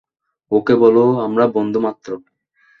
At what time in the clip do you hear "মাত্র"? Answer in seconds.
1.85-2.09